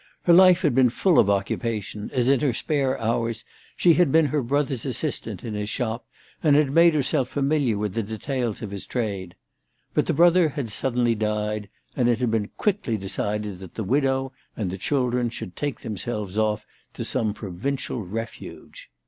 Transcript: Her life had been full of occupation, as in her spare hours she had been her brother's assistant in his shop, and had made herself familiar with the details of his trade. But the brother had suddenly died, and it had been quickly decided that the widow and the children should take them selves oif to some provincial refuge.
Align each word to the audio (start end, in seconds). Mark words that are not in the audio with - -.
Her 0.23 0.33
life 0.33 0.63
had 0.63 0.73
been 0.73 0.89
full 0.89 1.19
of 1.19 1.29
occupation, 1.29 2.09
as 2.11 2.27
in 2.27 2.39
her 2.39 2.53
spare 2.53 2.99
hours 2.99 3.45
she 3.77 3.93
had 3.93 4.11
been 4.11 4.25
her 4.25 4.41
brother's 4.41 4.83
assistant 4.83 5.43
in 5.43 5.53
his 5.53 5.69
shop, 5.69 6.07
and 6.41 6.55
had 6.55 6.71
made 6.71 6.95
herself 6.95 7.29
familiar 7.29 7.77
with 7.77 7.93
the 7.93 8.01
details 8.01 8.63
of 8.63 8.71
his 8.71 8.87
trade. 8.87 9.35
But 9.93 10.07
the 10.07 10.13
brother 10.13 10.49
had 10.49 10.71
suddenly 10.71 11.13
died, 11.13 11.69
and 11.95 12.09
it 12.09 12.17
had 12.17 12.31
been 12.31 12.49
quickly 12.57 12.97
decided 12.97 13.59
that 13.59 13.75
the 13.75 13.83
widow 13.83 14.33
and 14.57 14.71
the 14.71 14.77
children 14.79 15.29
should 15.29 15.55
take 15.55 15.81
them 15.81 15.97
selves 15.97 16.35
oif 16.35 16.63
to 16.95 17.05
some 17.05 17.31
provincial 17.35 18.01
refuge. 18.03 18.89